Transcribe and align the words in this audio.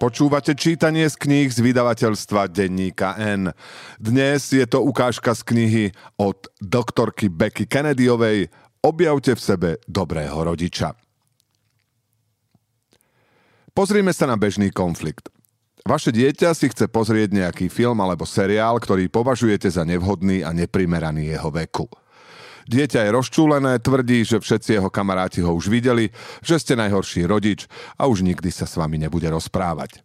Počúvate 0.00 0.56
čítanie 0.56 1.04
z 1.12 1.12
kníh 1.12 1.52
z 1.52 1.60
vydavateľstva 1.60 2.48
Denníka 2.48 3.20
N. 3.20 3.52
Dnes 4.00 4.48
je 4.48 4.64
to 4.64 4.80
ukážka 4.80 5.36
z 5.36 5.44
knihy 5.44 5.84
od 6.16 6.48
doktorky 6.56 7.28
Becky 7.28 7.68
Kennedyovej 7.68 8.48
Objavte 8.80 9.36
v 9.36 9.44
sebe 9.44 9.70
dobrého 9.84 10.32
rodiča. 10.40 10.96
Pozrime 13.76 14.16
sa 14.16 14.24
na 14.24 14.40
bežný 14.40 14.72
konflikt. 14.72 15.28
Vaše 15.84 16.16
dieťa 16.16 16.56
si 16.56 16.72
chce 16.72 16.88
pozrieť 16.88 17.36
nejaký 17.36 17.68
film 17.68 18.00
alebo 18.00 18.24
seriál, 18.24 18.80
ktorý 18.80 19.12
považujete 19.12 19.68
za 19.68 19.84
nevhodný 19.84 20.40
a 20.40 20.56
neprimeraný 20.56 21.36
jeho 21.36 21.52
veku. 21.52 21.84
Dieťa 22.68 23.08
je 23.08 23.14
rozčúlené, 23.14 23.80
tvrdí, 23.80 24.26
že 24.26 24.42
všetci 24.42 24.76
jeho 24.76 24.90
kamaráti 24.92 25.40
ho 25.40 25.54
už 25.54 25.72
videli, 25.72 26.12
že 26.44 26.60
ste 26.60 26.76
najhorší 26.76 27.24
rodič 27.24 27.64
a 27.96 28.10
už 28.10 28.26
nikdy 28.26 28.52
sa 28.52 28.68
s 28.68 28.76
vami 28.76 29.00
nebude 29.00 29.28
rozprávať. 29.30 30.04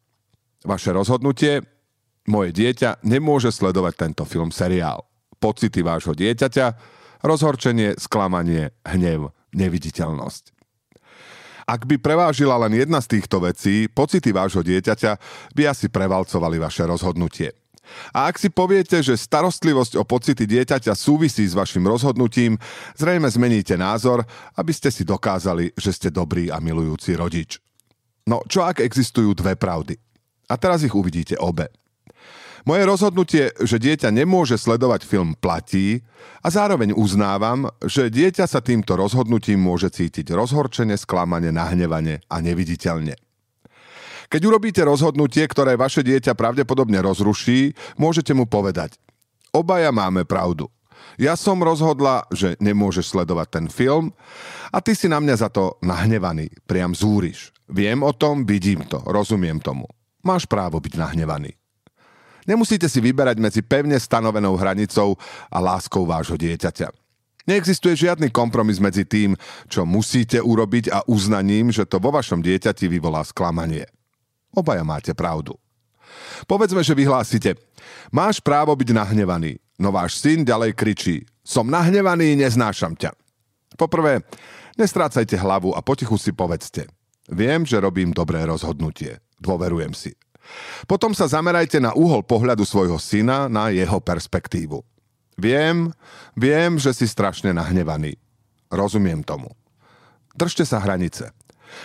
Vaše 0.64 0.96
rozhodnutie? 0.96 1.62
Moje 2.26 2.58
dieťa 2.58 3.06
nemôže 3.06 3.54
sledovať 3.54 3.94
tento 3.96 4.24
film 4.26 4.50
seriál. 4.50 5.06
Pocity 5.38 5.86
vášho 5.86 6.18
dieťaťa? 6.18 6.66
Rozhorčenie, 7.22 7.98
sklamanie, 8.02 8.74
hnev, 8.82 9.30
neviditeľnosť. 9.54 10.56
Ak 11.66 11.90
by 11.90 11.98
prevážila 11.98 12.62
len 12.62 12.78
jedna 12.78 13.02
z 13.02 13.18
týchto 13.18 13.42
vecí, 13.42 13.90
pocity 13.90 14.30
vášho 14.30 14.62
dieťaťa 14.62 15.12
by 15.58 15.64
asi 15.66 15.90
prevalcovali 15.90 16.62
vaše 16.62 16.86
rozhodnutie. 16.86 17.65
A 18.12 18.30
ak 18.30 18.40
si 18.42 18.50
poviete, 18.52 19.02
že 19.02 19.20
starostlivosť 19.20 19.98
o 20.00 20.04
pocity 20.04 20.46
dieťaťa 20.46 20.94
súvisí 20.94 21.46
s 21.46 21.58
vašim 21.58 21.86
rozhodnutím, 21.86 22.58
zrejme 22.98 23.28
zmeníte 23.30 23.78
názor, 23.80 24.24
aby 24.58 24.72
ste 24.72 24.90
si 24.92 25.08
dokázali, 25.08 25.74
že 25.76 25.92
ste 25.92 26.10
dobrý 26.14 26.54
a 26.54 26.62
milujúci 26.62 27.18
rodič. 27.18 27.62
No 28.26 28.42
čo 28.50 28.66
ak 28.66 28.82
existujú 28.82 29.38
dve 29.38 29.54
pravdy? 29.54 29.96
A 30.50 30.58
teraz 30.58 30.86
ich 30.86 30.94
uvidíte 30.94 31.38
obe. 31.38 31.70
Moje 32.66 32.82
rozhodnutie, 32.82 33.54
že 33.62 33.78
dieťa 33.78 34.10
nemôže 34.10 34.58
sledovať 34.58 35.06
film, 35.06 35.38
platí 35.38 36.02
a 36.42 36.50
zároveň 36.50 36.98
uznávam, 36.98 37.70
že 37.86 38.10
dieťa 38.10 38.50
sa 38.50 38.58
týmto 38.58 38.98
rozhodnutím 38.98 39.62
môže 39.62 39.94
cítiť 39.94 40.34
rozhorčene, 40.34 40.98
sklamane, 40.98 41.54
nahnevane 41.54 42.26
a 42.26 42.42
neviditeľne. 42.42 43.25
Keď 44.30 44.42
urobíte 44.46 44.82
rozhodnutie, 44.82 45.46
ktoré 45.46 45.78
vaše 45.78 46.02
dieťa 46.02 46.34
pravdepodobne 46.34 46.98
rozruší, 47.02 47.78
môžete 47.98 48.34
mu 48.34 48.50
povedať 48.50 48.98
Obaja 49.56 49.88
máme 49.96 50.28
pravdu. 50.28 50.68
Ja 51.16 51.40
som 51.40 51.64
rozhodla, 51.64 52.28
že 52.28 52.60
nemôžeš 52.60 53.16
sledovať 53.16 53.48
ten 53.48 53.66
film 53.72 54.12
a 54.68 54.84
ty 54.84 54.92
si 54.92 55.08
na 55.08 55.24
mňa 55.24 55.36
za 55.40 55.48
to 55.48 55.80
nahnevaný, 55.80 56.52
priam 56.68 56.92
zúriš. 56.92 57.56
Viem 57.72 58.04
o 58.04 58.12
tom, 58.12 58.44
vidím 58.44 58.84
to, 58.84 59.00
rozumiem 59.08 59.64
tomu. 59.64 59.88
Máš 60.28 60.44
právo 60.44 60.84
byť 60.84 61.00
nahnevaný. 61.00 61.56
Nemusíte 62.46 62.86
si 62.92 63.00
vyberať 63.02 63.42
medzi 63.42 63.62
pevne 63.64 63.98
stanovenou 63.98 64.54
hranicou 64.60 65.18
a 65.50 65.58
láskou 65.64 66.04
vášho 66.06 66.36
dieťaťa. 66.38 66.94
Neexistuje 67.46 68.10
žiadny 68.10 68.34
kompromis 68.34 68.82
medzi 68.82 69.06
tým, 69.06 69.38
čo 69.70 69.86
musíte 69.86 70.42
urobiť 70.42 70.90
a 70.92 71.00
uznaním, 71.06 71.70
že 71.70 71.86
to 71.86 72.02
vo 72.02 72.12
vašom 72.12 72.42
dieťati 72.42 72.90
vyvolá 72.90 73.22
sklamanie. 73.22 73.86
Obaja 74.56 74.82
máte 74.88 75.12
pravdu. 75.12 75.60
Povedzme, 76.48 76.80
že 76.80 76.96
vyhlásite, 76.96 77.60
máš 78.10 78.40
právo 78.40 78.72
byť 78.72 78.90
nahnevaný, 78.96 79.60
no 79.76 79.92
váš 79.92 80.24
syn 80.24 80.48
ďalej 80.48 80.72
kričí, 80.74 81.28
som 81.44 81.68
nahnevaný, 81.68 82.40
neznášam 82.40 82.96
ťa. 82.96 83.12
Poprvé, 83.76 84.24
nestrácajte 84.80 85.36
hlavu 85.36 85.76
a 85.76 85.84
potichu 85.84 86.16
si 86.16 86.32
povedzte, 86.32 86.88
viem, 87.28 87.68
že 87.68 87.84
robím 87.84 88.16
dobré 88.16 88.48
rozhodnutie, 88.48 89.20
dôverujem 89.44 89.92
si. 89.92 90.16
Potom 90.86 91.12
sa 91.12 91.26
zamerajte 91.26 91.82
na 91.82 91.92
úhol 91.98 92.22
pohľadu 92.22 92.64
svojho 92.64 93.02
syna, 93.02 93.50
na 93.50 93.74
jeho 93.74 93.98
perspektívu. 93.98 94.86
Viem, 95.36 95.92
viem, 96.38 96.80
že 96.80 96.96
si 96.96 97.10
strašne 97.10 97.52
nahnevaný. 97.52 98.16
Rozumiem 98.72 99.26
tomu. 99.26 99.52
Držte 100.38 100.64
sa 100.64 100.80
hranice. 100.80 101.34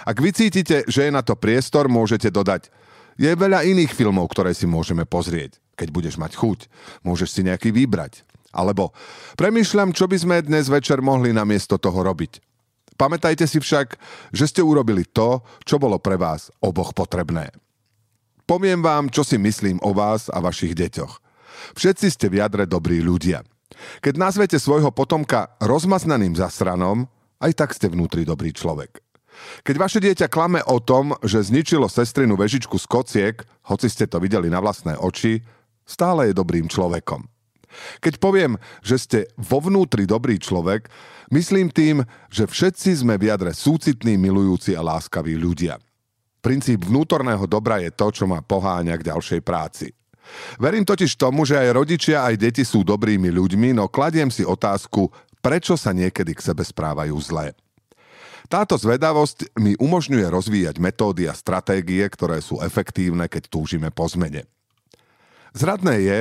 Ak 0.04 0.18
vycítite, 0.18 0.88
že 0.88 1.08
je 1.08 1.12
na 1.12 1.20
to 1.20 1.36
priestor, 1.36 1.90
môžete 1.90 2.32
dodať 2.32 2.72
je 3.20 3.28
veľa 3.28 3.68
iných 3.68 3.92
filmov, 3.92 4.32
ktoré 4.32 4.56
si 4.56 4.64
môžeme 4.64 5.04
pozrieť. 5.04 5.60
Keď 5.76 5.88
budeš 5.92 6.16
mať 6.16 6.40
chuť, 6.40 6.72
môžeš 7.04 7.28
si 7.28 7.40
nejaký 7.44 7.68
vybrať. 7.68 8.24
Alebo 8.48 8.96
premýšľam, 9.36 9.92
čo 9.92 10.08
by 10.08 10.16
sme 10.16 10.36
dnes 10.40 10.72
večer 10.72 11.04
mohli 11.04 11.36
namiesto 11.36 11.76
toho 11.76 12.00
robiť. 12.00 12.40
Pamätajte 12.96 13.44
si 13.44 13.60
však, 13.60 14.00
že 14.32 14.44
ste 14.48 14.64
urobili 14.64 15.04
to, 15.04 15.44
čo 15.68 15.76
bolo 15.76 16.00
pre 16.00 16.16
vás 16.16 16.48
oboch 16.64 16.96
potrebné. 16.96 17.52
Poviem 18.48 18.80
vám, 18.80 19.12
čo 19.12 19.20
si 19.20 19.36
myslím 19.36 19.76
o 19.84 19.92
vás 19.92 20.32
a 20.32 20.40
vašich 20.40 20.72
deťoch. 20.72 21.20
Všetci 21.76 22.06
ste 22.08 22.26
v 22.32 22.40
jadre 22.40 22.64
dobrí 22.64 23.04
ľudia. 23.04 23.44
Keď 24.00 24.14
nazvete 24.16 24.56
svojho 24.56 24.90
potomka 24.96 25.54
rozmaznaným 25.60 26.40
zasranom, 26.40 27.04
aj 27.40 27.52
tak 27.52 27.76
ste 27.76 27.92
vnútri 27.92 28.24
dobrý 28.24 28.52
človek. 28.56 29.09
Keď 29.62 29.76
vaše 29.76 29.98
dieťa 30.00 30.32
klame 30.32 30.60
o 30.64 30.80
tom, 30.80 31.16
že 31.24 31.44
zničilo 31.44 31.86
sestrinu 31.86 32.36
vežičku 32.36 32.76
z 32.76 32.86
kociek, 32.88 33.36
hoci 33.68 33.86
ste 33.92 34.08
to 34.08 34.16
videli 34.22 34.48
na 34.48 34.62
vlastné 34.62 34.96
oči, 34.96 35.44
stále 35.84 36.30
je 36.30 36.38
dobrým 36.38 36.70
človekom. 36.70 37.26
Keď 38.02 38.18
poviem, 38.18 38.58
že 38.82 38.96
ste 38.98 39.18
vo 39.38 39.62
vnútri 39.62 40.02
dobrý 40.02 40.42
človek, 40.42 40.90
myslím 41.30 41.70
tým, 41.70 42.02
že 42.26 42.50
všetci 42.50 43.06
sme 43.06 43.14
v 43.14 43.30
jadre 43.30 43.54
súcitní, 43.54 44.18
milujúci 44.18 44.74
a 44.74 44.82
láskaví 44.82 45.38
ľudia. 45.38 45.78
Princíp 46.40 46.88
vnútorného 46.88 47.44
dobra 47.44 47.78
je 47.84 47.92
to, 47.92 48.10
čo 48.10 48.24
ma 48.24 48.40
poháňa 48.40 48.96
k 48.98 49.06
ďalšej 49.12 49.40
práci. 49.44 49.92
Verím 50.56 50.86
totiž 50.86 51.18
tomu, 51.18 51.42
že 51.44 51.58
aj 51.58 51.74
rodičia, 51.74 52.24
aj 52.26 52.38
deti 52.38 52.62
sú 52.62 52.86
dobrými 52.86 53.28
ľuďmi, 53.34 53.76
no 53.76 53.90
kladiem 53.90 54.30
si 54.30 54.46
otázku, 54.46 55.10
prečo 55.42 55.74
sa 55.74 55.90
niekedy 55.90 56.32
k 56.34 56.44
sebe 56.44 56.62
správajú 56.62 57.16
zle. 57.20 57.52
Táto 58.50 58.74
zvedavosť 58.74 59.54
mi 59.62 59.78
umožňuje 59.78 60.26
rozvíjať 60.26 60.82
metódy 60.82 61.30
a 61.30 61.38
stratégie, 61.38 62.02
ktoré 62.10 62.42
sú 62.42 62.58
efektívne, 62.58 63.30
keď 63.30 63.46
túžime 63.46 63.94
po 63.94 64.10
zmene. 64.10 64.42
Zradné 65.54 66.02
je, 66.02 66.18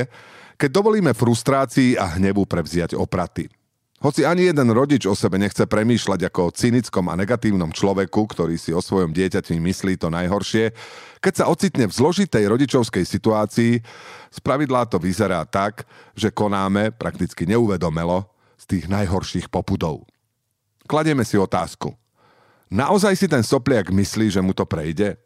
keď 0.62 0.70
dovolíme 0.70 1.18
frustrácii 1.18 1.98
a 1.98 2.22
hnevu 2.22 2.46
prevziať 2.46 2.94
opraty. 2.94 3.50
Hoci 4.00 4.24
ani 4.24 4.48
jeden 4.48 4.70
rodič 4.72 5.10
o 5.10 5.18
sebe 5.18 5.42
nechce 5.42 5.66
premýšľať 5.66 6.30
ako 6.30 6.40
o 6.48 6.54
cynickom 6.56 7.10
a 7.10 7.18
negatívnom 7.18 7.74
človeku, 7.74 8.32
ktorý 8.32 8.56
si 8.62 8.72
o 8.72 8.80
svojom 8.80 9.10
dieťati 9.12 9.58
myslí 9.58 9.98
to 9.98 10.14
najhoršie, 10.14 10.72
keď 11.20 11.34
sa 11.34 11.50
ocitne 11.50 11.90
v 11.90 11.98
zložitej 11.98 12.46
rodičovskej 12.46 13.04
situácii, 13.10 13.82
spravidlá 14.32 14.88
to 14.88 15.02
vyzerá 15.02 15.44
tak, 15.50 15.84
že 16.14 16.32
konáme 16.32 16.94
prakticky 16.96 17.44
neuvedomelo 17.50 18.30
z 18.56 18.78
tých 18.78 18.86
najhorších 18.88 19.52
popudov. 19.52 20.06
Kladieme 20.88 21.28
si 21.28 21.36
otázku. 21.36 21.92
Naozaj 22.70 23.14
si 23.18 23.26
ten 23.26 23.42
sopliak 23.42 23.90
myslí, 23.90 24.30
že 24.30 24.42
mu 24.46 24.54
to 24.54 24.64
prejde? 24.64 25.18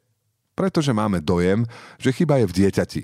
Pretože 0.55 0.95
máme 0.95 1.19
dojem, 1.19 1.67
že 1.99 2.15
chyba 2.15 2.39
je 2.39 2.45
v 2.47 2.55
dieťati. 2.63 3.01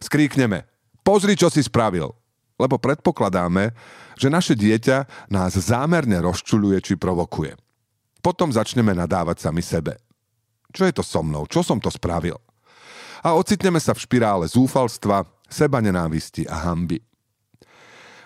Skríkneme, 0.00 0.64
pozri, 1.04 1.36
čo 1.36 1.52
si 1.52 1.60
spravil. 1.60 2.08
Lebo 2.56 2.80
predpokladáme, 2.80 3.74
že 4.16 4.32
naše 4.32 4.54
dieťa 4.56 5.28
nás 5.28 5.58
zámerne 5.58 6.22
rozčuluje 6.24 6.78
či 6.80 6.94
provokuje. 6.96 7.58
Potom 8.22 8.54
začneme 8.54 8.94
nadávať 8.94 9.44
sami 9.44 9.60
sebe. 9.60 9.98
Čo 10.70 10.88
je 10.88 10.94
to 10.94 11.02
so 11.04 11.20
mnou? 11.20 11.44
Čo 11.50 11.60
som 11.60 11.82
to 11.82 11.90
spravil? 11.90 12.38
A 13.20 13.34
ocitneme 13.34 13.82
sa 13.82 13.92
v 13.92 14.02
špirále 14.02 14.46
zúfalstva, 14.48 15.26
seba 15.50 15.82
nenávisti 15.84 16.48
a 16.48 16.70
hamby. 16.70 17.02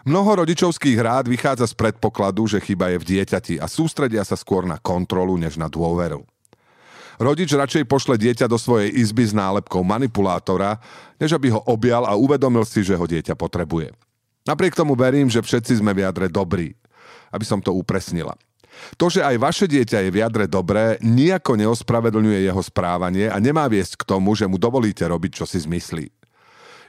Mnoho 0.07 0.47
rodičovských 0.47 1.03
rád 1.03 1.27
vychádza 1.27 1.67
z 1.67 1.75
predpokladu, 1.75 2.47
že 2.47 2.63
chyba 2.63 2.95
je 2.95 3.03
v 3.03 3.09
dieťati 3.11 3.59
a 3.59 3.67
sústredia 3.67 4.23
sa 4.23 4.39
skôr 4.39 4.63
na 4.63 4.79
kontrolu 4.79 5.35
než 5.35 5.59
na 5.59 5.67
dôveru. 5.67 6.23
Rodič 7.19 7.51
radšej 7.51 7.91
pošle 7.91 8.15
dieťa 8.15 8.47
do 8.47 8.55
svojej 8.55 8.95
izby 8.95 9.27
s 9.27 9.35
nálepkou 9.35 9.83
manipulátora, 9.83 10.79
než 11.19 11.35
aby 11.35 11.51
ho 11.51 11.59
objal 11.67 12.07
a 12.07 12.15
uvedomil 12.15 12.63
si, 12.63 12.87
že 12.87 12.95
ho 12.95 13.03
dieťa 13.03 13.35
potrebuje. 13.35 13.99
Napriek 14.47 14.79
tomu 14.79 14.95
verím, 14.95 15.27
že 15.27 15.43
všetci 15.43 15.83
sme 15.83 15.91
v 15.91 16.07
jadre 16.07 16.31
dobrí. 16.31 16.79
Aby 17.35 17.43
som 17.43 17.59
to 17.59 17.75
upresnila. 17.75 18.39
To, 18.95 19.11
že 19.11 19.27
aj 19.27 19.43
vaše 19.43 19.67
dieťa 19.67 20.07
je 20.07 20.11
v 20.15 20.21
jadre 20.23 20.47
dobré, 20.47 21.03
nijako 21.03 21.59
neospravedlňuje 21.59 22.47
jeho 22.47 22.63
správanie 22.63 23.27
a 23.27 23.43
nemá 23.43 23.67
viesť 23.67 24.07
k 24.07 24.07
tomu, 24.07 24.39
že 24.39 24.47
mu 24.47 24.55
dovolíte 24.55 25.03
robiť, 25.03 25.43
čo 25.43 25.45
si 25.51 25.59
zmyslí. 25.59 26.13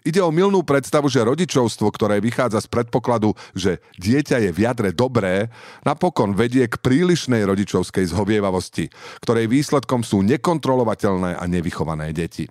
Ide 0.06 0.22
o 0.22 0.30
milnú 0.34 0.62
predstavu, 0.62 1.10
že 1.10 1.26
rodičovstvo, 1.26 1.90
ktoré 1.90 2.22
vychádza 2.22 2.62
z 2.62 2.68
predpokladu, 2.70 3.34
že 3.58 3.82
dieťa 3.98 4.44
je 4.44 4.52
v 4.54 4.60
jadre 4.66 4.90
dobré, 4.94 5.50
napokon 5.82 6.38
vedie 6.38 6.66
k 6.70 6.78
prílišnej 6.78 7.42
rodičovskej 7.48 8.10
zhovievavosti, 8.12 8.92
ktorej 9.24 9.50
výsledkom 9.50 10.06
sú 10.06 10.22
nekontrolovateľné 10.22 11.40
a 11.40 11.44
nevychované 11.50 12.14
deti. 12.14 12.46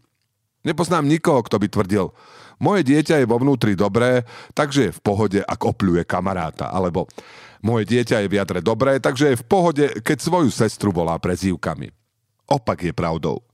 Nepoznám 0.67 1.07
nikoho, 1.07 1.47
kto 1.47 1.63
by 1.63 1.69
tvrdil, 1.71 2.11
moje 2.59 2.83
dieťa 2.89 3.23
je 3.23 3.29
vo 3.29 3.37
vnútri 3.39 3.77
dobré, 3.77 4.25
takže 4.57 4.91
je 4.91 4.97
v 4.97 5.05
pohode, 5.05 5.41
ak 5.45 5.61
opľuje 5.61 6.09
kamaráta. 6.09 6.73
Alebo 6.73 7.07
moje 7.61 7.85
dieťa 7.87 8.25
je 8.25 8.31
v 8.33 8.37
jadre 8.41 8.61
dobré, 8.65 8.97
takže 8.97 9.37
je 9.37 9.41
v 9.41 9.47
pohode, 9.47 9.85
keď 10.01 10.19
svoju 10.19 10.51
sestru 10.51 10.91
volá 10.91 11.21
prezývkami. 11.21 11.93
Opak 12.49 12.83
je 12.83 12.93
pravdou. 12.97 13.45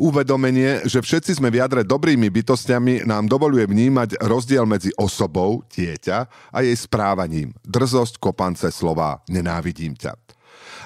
Uvedomenie, 0.00 0.84
že 0.88 1.04
všetci 1.04 1.36
sme 1.36 1.52
v 1.52 1.60
jadre 1.60 1.84
dobrými 1.84 2.32
bytostiami, 2.32 3.04
nám 3.04 3.28
dovoluje 3.28 3.68
vnímať 3.68 4.20
rozdiel 4.24 4.64
medzi 4.64 4.88
osobou, 4.96 5.60
dieťa, 5.68 6.18
a 6.52 6.58
jej 6.64 6.76
správaním. 6.76 7.52
Drzosť, 7.64 8.16
kopance, 8.16 8.68
slova, 8.72 9.20
nenávidím 9.28 9.92
ťa. 9.92 10.16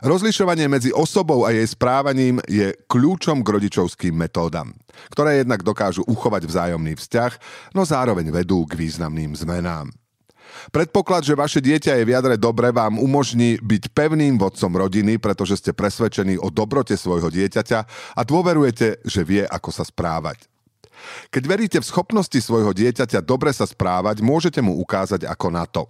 Rozlišovanie 0.04 0.68
medzi 0.68 0.92
osobou 0.92 1.48
a 1.48 1.56
jej 1.56 1.64
správaním 1.64 2.36
je 2.44 2.76
kľúčom 2.84 3.40
k 3.40 3.48
rodičovským 3.48 4.12
metódam, 4.12 4.76
ktoré 5.08 5.40
jednak 5.40 5.64
dokážu 5.64 6.04
uchovať 6.04 6.44
vzájomný 6.44 7.00
vzťah, 7.00 7.32
no 7.72 7.88
zároveň 7.88 8.28
vedú 8.28 8.68
k 8.68 8.76
významným 8.76 9.32
zmenám. 9.32 9.88
Predpoklad, 10.70 11.22
že 11.22 11.38
vaše 11.38 11.60
dieťa 11.62 12.00
je 12.00 12.06
v 12.06 12.12
jadre 12.14 12.34
dobre, 12.40 12.74
vám 12.74 12.98
umožní 12.98 13.60
byť 13.62 13.94
pevným 13.94 14.36
vodcom 14.40 14.72
rodiny, 14.72 15.18
pretože 15.22 15.62
ste 15.62 15.76
presvedčení 15.76 16.40
o 16.40 16.50
dobrote 16.50 16.98
svojho 16.98 17.30
dieťaťa 17.30 17.78
a 18.18 18.20
dôverujete, 18.26 19.06
že 19.06 19.22
vie, 19.22 19.42
ako 19.46 19.70
sa 19.70 19.86
správať. 19.86 20.50
Keď 21.30 21.42
veríte 21.44 21.78
v 21.78 21.88
schopnosti 21.88 22.38
svojho 22.40 22.72
dieťaťa 22.72 23.22
dobre 23.22 23.52
sa 23.52 23.68
správať, 23.68 24.24
môžete 24.24 24.58
mu 24.64 24.80
ukázať 24.82 25.28
ako 25.28 25.48
na 25.52 25.64
to. 25.68 25.86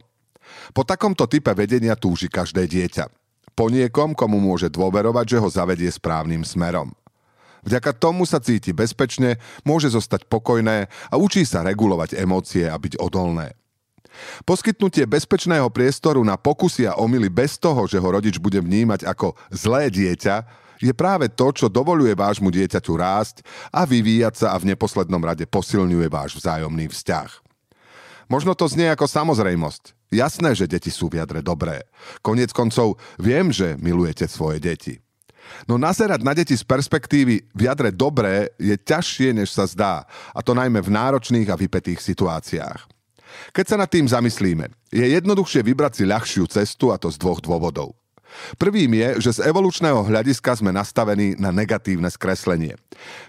Po 0.75 0.83
takomto 0.87 1.27
type 1.27 1.51
vedenia 1.55 1.99
túži 1.99 2.31
každé 2.31 2.67
dieťa. 2.67 3.11
Po 3.57 3.73
niekom, 3.73 4.13
komu 4.13 4.37
môže 4.37 4.69
dôverovať, 4.69 5.25
že 5.37 5.39
ho 5.41 5.49
zavedie 5.49 5.89
správnym 5.89 6.45
smerom. 6.45 6.93
Vďaka 7.67 7.99
tomu 7.99 8.23
sa 8.29 8.39
cíti 8.39 8.71
bezpečne, 8.71 9.43
môže 9.67 9.91
zostať 9.91 10.31
pokojné 10.31 10.87
a 10.87 11.15
učí 11.19 11.43
sa 11.43 11.67
regulovať 11.67 12.15
emócie 12.15 12.69
a 12.71 12.77
byť 12.79 13.01
odolné. 13.03 13.59
Poskytnutie 14.45 15.05
bezpečného 15.05 15.69
priestoru 15.71 16.23
na 16.23 16.39
pokusy 16.39 16.89
a 16.89 16.99
omily 16.99 17.29
bez 17.33 17.57
toho, 17.61 17.85
že 17.89 18.01
ho 18.01 18.09
rodič 18.09 18.37
bude 18.37 18.61
vnímať 18.61 19.07
ako 19.07 19.35
zlé 19.51 19.89
dieťa, 19.93 20.67
je 20.77 20.93
práve 20.93 21.33
to, 21.33 21.53
čo 21.57 21.73
dovoluje 21.73 22.13
vášmu 22.13 22.53
dieťaťu 22.53 22.93
rásť 23.01 23.41
a 23.73 23.89
vyvíjať 23.89 24.35
sa 24.45 24.47
a 24.53 24.61
v 24.61 24.77
neposlednom 24.77 25.21
rade 25.25 25.49
posilňuje 25.49 26.07
váš 26.13 26.37
vzájomný 26.37 26.93
vzťah. 26.93 27.31
Možno 28.29 28.53
to 28.59 28.67
znie 28.69 28.91
ako 28.91 29.07
samozrejmosť. 29.09 29.95
Jasné, 30.11 30.55
že 30.55 30.71
deti 30.71 30.91
sú 30.91 31.11
v 31.11 31.23
jadre 31.23 31.43
dobré. 31.43 31.87
Konec 32.23 32.51
koncov 32.55 32.99
viem, 33.19 33.51
že 33.51 33.79
milujete 33.79 34.27
svoje 34.31 34.63
deti. 34.63 34.95
No 35.71 35.79
nazerať 35.79 36.21
na 36.27 36.35
deti 36.35 36.59
z 36.59 36.67
perspektívy 36.67 37.55
v 37.55 37.61
jadre 37.63 37.95
dobré 37.95 38.51
je 38.59 38.75
ťažšie, 38.75 39.31
než 39.31 39.55
sa 39.55 39.67
zdá, 39.67 40.03
a 40.35 40.43
to 40.43 40.59
najmä 40.59 40.83
v 40.83 40.91
náročných 40.91 41.47
a 41.51 41.59
vypetých 41.59 42.03
situáciách. 42.03 42.96
Keď 43.53 43.65
sa 43.65 43.77
nad 43.77 43.91
tým 43.91 44.07
zamyslíme, 44.07 44.69
je 44.93 45.05
jednoduchšie 45.05 45.65
vybrať 45.65 45.93
si 46.01 46.05
ľahšiu 46.05 46.45
cestu 46.49 46.93
a 46.93 47.01
to 47.01 47.11
z 47.11 47.21
dvoch 47.21 47.41
dôvodov. 47.41 47.97
Prvým 48.61 48.93
je, 48.93 49.09
že 49.29 49.41
z 49.41 49.49
evolučného 49.49 50.03
hľadiska 50.03 50.61
sme 50.61 50.75
nastavení 50.75 51.39
na 51.41 51.55
negatívne 51.55 52.11
skreslenie. 52.11 52.77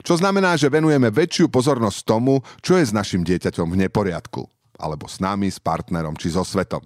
Čo 0.03 0.19
znamená, 0.19 0.57
že 0.59 0.71
venujeme 0.71 1.07
väčšiu 1.13 1.47
pozornosť 1.47 1.99
tomu, 2.03 2.43
čo 2.59 2.75
je 2.75 2.85
s 2.85 2.91
našim 2.91 3.23
dieťaťom 3.23 3.71
v 3.71 3.79
neporiadku. 3.87 4.43
Alebo 4.77 5.09
s 5.09 5.17
nami, 5.23 5.49
s 5.49 5.57
partnerom 5.57 6.17
či 6.19 6.33
so 6.33 6.43
svetom. 6.43 6.83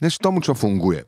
Než 0.00 0.20
tomu, 0.20 0.40
čo 0.40 0.56
funguje. 0.56 1.04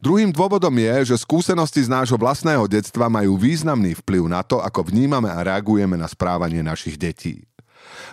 Druhým 0.00 0.32
dôvodom 0.32 0.72
je, 0.72 1.12
že 1.12 1.22
skúsenosti 1.22 1.84
z 1.84 1.92
nášho 1.92 2.16
vlastného 2.16 2.64
detstva 2.70 3.10
majú 3.10 3.36
významný 3.36 3.98
vplyv 4.00 4.24
na 4.30 4.40
to, 4.40 4.62
ako 4.62 4.88
vnímame 4.88 5.28
a 5.28 5.44
reagujeme 5.44 5.98
na 5.98 6.08
správanie 6.08 6.64
našich 6.64 6.96
detí. 6.96 7.44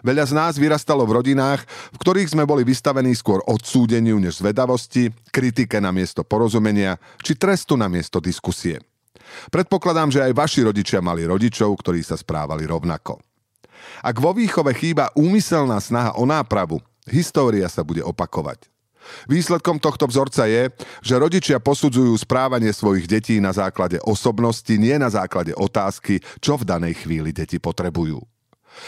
Veľa 0.01 0.25
z 0.27 0.33
nás 0.33 0.53
vyrastalo 0.55 1.03
v 1.03 1.21
rodinách, 1.21 1.67
v 1.93 1.97
ktorých 1.99 2.31
sme 2.31 2.47
boli 2.47 2.63
vystavení 2.63 3.11
skôr 3.13 3.43
odsúdeniu 3.45 4.17
než 4.17 4.39
zvedavosti, 4.39 5.11
kritike 5.29 5.77
na 5.83 5.91
miesto 5.91 6.23
porozumenia 6.23 6.95
či 7.21 7.35
trestu 7.35 7.75
na 7.75 7.91
miesto 7.91 8.23
diskusie. 8.23 8.79
Predpokladám, 9.51 10.11
že 10.11 10.23
aj 10.23 10.33
vaši 10.35 10.61
rodičia 10.67 10.99
mali 10.99 11.23
rodičov, 11.23 11.71
ktorí 11.79 12.03
sa 12.03 12.19
správali 12.19 12.67
rovnako. 12.67 13.19
Ak 14.01 14.17
vo 14.17 14.33
výchove 14.35 14.73
chýba 14.77 15.09
úmyselná 15.17 15.77
snaha 15.81 16.13
o 16.17 16.25
nápravu, 16.27 16.81
história 17.09 17.65
sa 17.69 17.81
bude 17.81 18.01
opakovať. 18.05 18.69
Výsledkom 19.25 19.81
tohto 19.81 20.05
vzorca 20.05 20.45
je, 20.45 20.69
že 21.01 21.17
rodičia 21.17 21.57
posudzujú 21.57 22.13
správanie 22.21 22.69
svojich 22.69 23.09
detí 23.09 23.41
na 23.41 23.49
základe 23.49 23.97
osobnosti, 24.05 24.69
nie 24.77 24.93
na 25.01 25.09
základe 25.09 25.57
otázky, 25.57 26.21
čo 26.37 26.53
v 26.61 26.69
danej 26.69 27.01
chvíli 27.01 27.33
deti 27.33 27.57
potrebujú. 27.57 28.21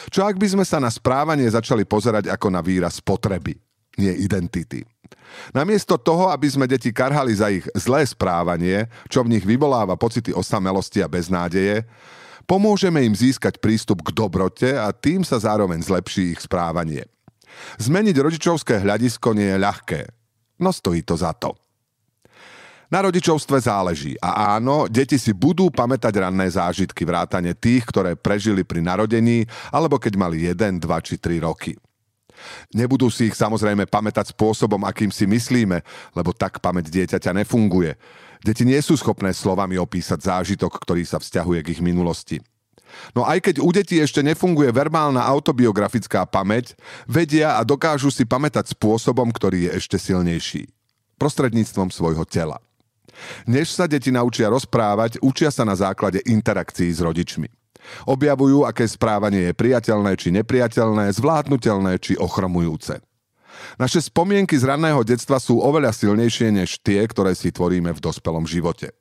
Čo 0.10 0.26
ak 0.28 0.40
by 0.40 0.48
sme 0.58 0.66
sa 0.66 0.80
na 0.80 0.90
správanie 0.90 1.48
začali 1.48 1.84
pozerať 1.84 2.32
ako 2.32 2.48
na 2.50 2.62
výraz 2.64 3.00
potreby, 3.00 3.56
nie 4.00 4.14
identity? 4.20 4.84
Namiesto 5.54 5.98
toho, 5.98 6.30
aby 6.30 6.46
sme 6.46 6.70
deti 6.70 6.94
karhali 6.94 7.34
za 7.34 7.50
ich 7.50 7.66
zlé 7.74 8.06
správanie, 8.06 8.86
čo 9.10 9.26
v 9.26 9.38
nich 9.38 9.46
vyvoláva 9.46 9.98
pocity 9.98 10.30
osamelosti 10.30 11.02
a 11.02 11.10
beznádeje, 11.10 11.88
pomôžeme 12.46 13.02
im 13.02 13.16
získať 13.16 13.58
prístup 13.58 14.06
k 14.06 14.14
dobrote 14.14 14.76
a 14.78 14.92
tým 14.94 15.26
sa 15.26 15.40
zároveň 15.42 15.82
zlepší 15.82 16.38
ich 16.38 16.42
správanie. 16.44 17.08
Zmeniť 17.82 18.16
rodičovské 18.18 18.82
hľadisko 18.82 19.34
nie 19.38 19.54
je 19.54 19.58
ľahké, 19.62 20.02
no 20.62 20.74
stojí 20.74 21.06
to 21.06 21.18
za 21.18 21.34
to. 21.38 21.54
Na 22.94 23.02
rodičovstve 23.02 23.58
záleží 23.58 24.14
a 24.22 24.54
áno, 24.54 24.86
deti 24.86 25.18
si 25.18 25.34
budú 25.34 25.74
pamätať 25.74 26.14
ranné 26.14 26.46
zážitky 26.46 27.10
vrátane 27.10 27.58
tých, 27.58 27.90
ktoré 27.90 28.14
prežili 28.14 28.62
pri 28.62 28.86
narodení 28.86 29.50
alebo 29.74 29.98
keď 29.98 30.14
mali 30.14 30.46
1, 30.46 30.78
2 30.78 30.86
či 31.02 31.18
3 31.18 31.42
roky. 31.42 31.74
Nebudú 32.70 33.10
si 33.10 33.34
ich 33.34 33.36
samozrejme 33.40 33.90
pamätať 33.90 34.38
spôsobom, 34.38 34.78
akým 34.86 35.10
si 35.10 35.26
myslíme, 35.26 35.82
lebo 36.14 36.38
tak 36.38 36.62
pamäť 36.62 36.94
dieťaťa 36.94 37.34
nefunguje. 37.42 37.98
Deti 38.46 38.62
nie 38.62 38.78
sú 38.78 38.94
schopné 38.94 39.34
slovami 39.34 39.74
opísať 39.82 40.30
zážitok, 40.30 40.78
ktorý 40.78 41.02
sa 41.02 41.18
vzťahuje 41.18 41.66
k 41.66 41.72
ich 41.74 41.82
minulosti. 41.82 42.46
No 43.18 43.26
aj 43.26 43.42
keď 43.42 43.56
u 43.58 43.74
detí 43.74 43.98
ešte 43.98 44.22
nefunguje 44.22 44.70
verbálna 44.70 45.26
autobiografická 45.26 46.30
pamäť, 46.30 46.78
vedia 47.10 47.58
a 47.58 47.66
dokážu 47.66 48.14
si 48.14 48.22
pamätať 48.22 48.78
spôsobom, 48.78 49.34
ktorý 49.34 49.66
je 49.66 49.82
ešte 49.82 49.98
silnejší. 49.98 50.70
Prostredníctvom 51.18 51.90
svojho 51.90 52.22
tela. 52.30 52.62
Než 53.46 53.74
sa 53.74 53.86
deti 53.86 54.10
naučia 54.10 54.50
rozprávať, 54.50 55.22
učia 55.22 55.54
sa 55.54 55.64
na 55.64 55.78
základe 55.78 56.22
interakcií 56.26 56.90
s 56.90 57.00
rodičmi. 57.00 57.50
Objavujú, 58.08 58.64
aké 58.64 58.88
správanie 58.88 59.52
je 59.52 59.60
priateľné 59.60 60.16
či 60.16 60.32
nepriateľné, 60.32 61.12
zvládnutelné 61.14 62.00
či 62.00 62.16
ochromujúce. 62.16 63.04
Naše 63.78 64.02
spomienky 64.10 64.58
z 64.58 64.66
ranného 64.66 65.06
detstva 65.06 65.38
sú 65.38 65.62
oveľa 65.62 65.94
silnejšie 65.94 66.50
než 66.52 66.82
tie, 66.82 67.06
ktoré 67.06 67.38
si 67.38 67.54
tvoríme 67.54 67.94
v 67.94 68.04
dospelom 68.04 68.50
živote. 68.50 68.92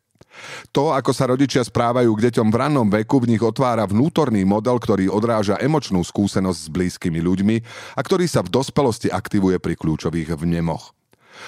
To, 0.73 0.97
ako 0.97 1.13
sa 1.13 1.29
rodičia 1.29 1.61
správajú 1.61 2.09
k 2.17 2.31
deťom 2.31 2.49
v 2.49 2.57
rannom 2.57 2.89
veku, 2.89 3.21
v 3.21 3.37
nich 3.37 3.43
otvára 3.45 3.85
vnútorný 3.85 4.49
model, 4.49 4.81
ktorý 4.81 5.13
odráža 5.13 5.61
emočnú 5.61 6.01
skúsenosť 6.01 6.59
s 6.59 6.73
blízkymi 6.73 7.21
ľuďmi 7.21 7.57
a 7.97 8.01
ktorý 8.01 8.25
sa 8.25 8.41
v 8.41 8.53
dospelosti 8.53 9.13
aktivuje 9.13 9.61
pri 9.61 9.77
kľúčových 9.77 10.33
vnemoch. 10.41 10.97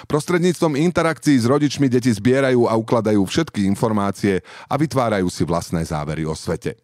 Prostredníctvom 0.08 0.76
interakcií 0.78 1.36
s 1.38 1.46
rodičmi 1.48 1.88
deti 1.88 2.10
zbierajú 2.10 2.66
a 2.68 2.74
ukladajú 2.76 3.22
všetky 3.24 3.64
informácie 3.68 4.40
a 4.68 4.74
vytvárajú 4.74 5.28
si 5.28 5.42
vlastné 5.46 5.84
závery 5.84 6.24
o 6.28 6.34
svete. 6.36 6.76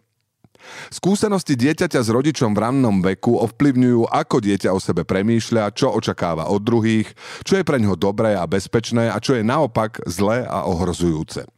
Skúsenosti 0.92 1.56
dieťaťa 1.56 2.00
s 2.04 2.12
rodičom 2.12 2.52
v 2.52 2.60
rannom 2.60 3.00
veku 3.00 3.40
ovplyvňujú, 3.40 4.12
ako 4.12 4.36
dieťa 4.44 4.70
o 4.76 4.80
sebe 4.80 5.08
premýšľa, 5.08 5.72
čo 5.72 5.88
očakáva 5.88 6.52
od 6.52 6.60
druhých, 6.60 7.08
čo 7.48 7.56
je 7.56 7.64
pre 7.64 7.80
ňo 7.80 7.96
dobré 7.96 8.36
a 8.36 8.44
bezpečné 8.44 9.08
a 9.08 9.16
čo 9.18 9.40
je 9.40 9.42
naopak 9.42 10.04
zlé 10.04 10.44
a 10.44 10.68
ohrozujúce. 10.68 11.48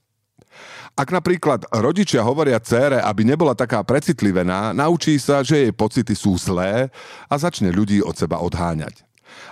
Ak 0.92 1.08
napríklad 1.08 1.64
rodičia 1.72 2.20
hovoria 2.20 2.60
cére, 2.60 3.00
aby 3.00 3.24
nebola 3.24 3.56
taká 3.56 3.80
precitlivená, 3.80 4.76
naučí 4.76 5.16
sa, 5.16 5.40
že 5.40 5.66
jej 5.66 5.72
pocity 5.72 6.12
sú 6.12 6.36
zlé 6.36 6.92
a 7.32 7.34
začne 7.40 7.72
ľudí 7.72 8.04
od 8.04 8.12
seba 8.12 8.44
odháňať. 8.44 9.00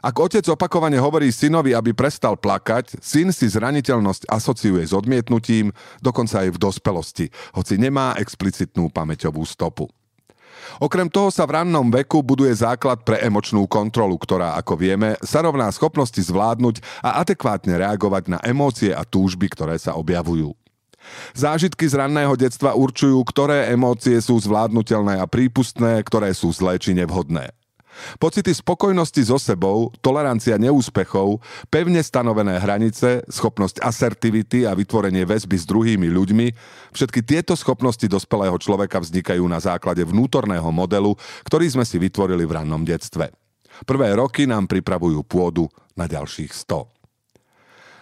Ak 0.00 0.16
otec 0.16 0.44
opakovane 0.48 0.96
hovorí 0.96 1.28
synovi, 1.28 1.76
aby 1.76 1.92
prestal 1.92 2.40
plakať, 2.40 2.98
syn 3.04 3.30
si 3.30 3.46
zraniteľnosť 3.52 4.28
asociuje 4.32 4.80
s 4.80 4.96
odmietnutím, 4.96 5.74
dokonca 6.00 6.46
aj 6.46 6.56
v 6.56 6.60
dospelosti, 6.60 7.26
hoci 7.52 7.76
nemá 7.76 8.16
explicitnú 8.16 8.88
pamäťovú 8.88 9.44
stopu. 9.44 9.88
Okrem 10.78 11.08
toho 11.08 11.32
sa 11.32 11.48
v 11.48 11.60
rannom 11.60 11.88
veku 11.88 12.22
buduje 12.22 12.52
základ 12.52 13.02
pre 13.02 13.18
emočnú 13.24 13.64
kontrolu, 13.66 14.16
ktorá, 14.16 14.54
ako 14.60 14.76
vieme, 14.76 15.16
sa 15.24 15.42
rovná 15.42 15.66
schopnosti 15.72 16.20
zvládnuť 16.20 16.84
a 17.00 17.20
adekvátne 17.24 17.74
reagovať 17.80 18.24
na 18.30 18.38
emócie 18.44 18.92
a 18.92 19.02
túžby, 19.02 19.50
ktoré 19.50 19.76
sa 19.80 19.96
objavujú. 19.96 20.52
Zážitky 21.32 21.88
z 21.88 21.96
ranného 21.96 22.36
detstva 22.36 22.76
určujú, 22.76 23.24
ktoré 23.24 23.72
emócie 23.72 24.20
sú 24.20 24.36
zvládnutelné 24.36 25.16
a 25.16 25.26
prípustné, 25.26 26.04
ktoré 26.04 26.30
sú 26.36 26.52
zlé 26.52 26.76
či 26.76 26.92
nevhodné. 26.92 27.50
Pocity 28.16 28.54
spokojnosti 28.54 29.22
so 29.26 29.36
sebou, 29.36 29.92
tolerancia 30.00 30.56
neúspechov, 30.56 31.42
pevne 31.68 32.00
stanovené 32.00 32.56
hranice, 32.56 33.22
schopnosť 33.28 33.82
asertivity 33.84 34.64
a 34.64 34.72
vytvorenie 34.72 35.26
väzby 35.28 35.56
s 35.58 35.68
druhými 35.68 36.08
ľuďmi, 36.08 36.46
všetky 36.96 37.20
tieto 37.22 37.52
schopnosti 37.54 38.06
dospelého 38.08 38.56
človeka 38.56 39.02
vznikajú 39.02 39.44
na 39.46 39.60
základe 39.60 40.02
vnútorného 40.06 40.68
modelu, 40.72 41.14
ktorý 41.44 41.66
sme 41.68 41.84
si 41.84 42.00
vytvorili 42.00 42.46
v 42.48 42.54
rannom 42.56 42.82
detstve. 42.82 43.30
Prvé 43.84 44.12
roky 44.16 44.44
nám 44.44 44.68
pripravujú 44.68 45.24
pôdu 45.24 45.68
na 45.96 46.04
ďalších 46.04 46.52
100. 46.52 47.00